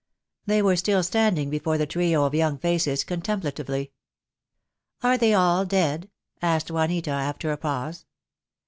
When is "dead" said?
5.63-6.09